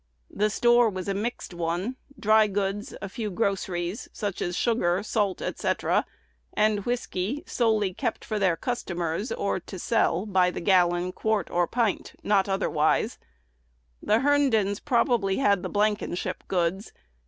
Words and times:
The 0.31 0.49
store 0.49 0.89
was 0.89 1.07
a 1.07 1.13
mixed 1.13 1.53
one, 1.53 1.95
dry 2.19 2.47
goods, 2.47 2.95
a 3.03 3.07
few 3.07 3.29
groceries, 3.29 4.09
such 4.11 4.41
as 4.41 4.55
sugar, 4.55 5.03
salt, 5.03 5.43
&c., 5.57 5.71
and 6.55 6.83
whiskey 6.87 7.43
solely 7.45 7.93
kept 7.93 8.25
for 8.25 8.39
their 8.39 8.57
customers, 8.57 9.31
or 9.31 9.59
to 9.59 9.77
sell 9.77 10.25
by 10.25 10.49
the 10.49 10.59
gallon, 10.59 11.11
quart, 11.11 11.51
or 11.51 11.67
pint, 11.67 12.13
not 12.23 12.49
otherwise. 12.49 13.19
The 14.01 14.21
Herndons 14.21 14.79
probably 14.79 15.37
had 15.37 15.61
the 15.61 15.69
Blankenship 15.69 16.45
goods. 16.47 16.91